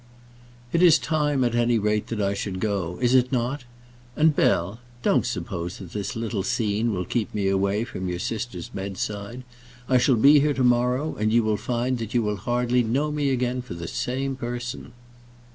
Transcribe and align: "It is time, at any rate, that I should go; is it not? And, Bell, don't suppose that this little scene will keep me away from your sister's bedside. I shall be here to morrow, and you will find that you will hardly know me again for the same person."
"It 0.73 0.81
is 0.81 0.97
time, 0.97 1.43
at 1.43 1.53
any 1.53 1.77
rate, 1.77 2.07
that 2.07 2.19
I 2.19 2.33
should 2.33 2.59
go; 2.59 2.97
is 3.03 3.13
it 3.13 3.31
not? 3.31 3.65
And, 4.15 4.35
Bell, 4.35 4.79
don't 5.03 5.27
suppose 5.27 5.77
that 5.77 5.91
this 5.91 6.15
little 6.15 6.41
scene 6.41 6.91
will 6.91 7.05
keep 7.05 7.31
me 7.35 7.47
away 7.49 7.83
from 7.83 8.09
your 8.09 8.17
sister's 8.17 8.69
bedside. 8.69 9.43
I 9.87 9.99
shall 9.99 10.15
be 10.15 10.39
here 10.39 10.55
to 10.55 10.63
morrow, 10.63 11.15
and 11.17 11.31
you 11.31 11.43
will 11.43 11.55
find 11.55 11.99
that 11.99 12.15
you 12.15 12.23
will 12.23 12.37
hardly 12.37 12.81
know 12.81 13.11
me 13.11 13.29
again 13.29 13.61
for 13.61 13.75
the 13.75 13.87
same 13.87 14.35
person." 14.35 14.93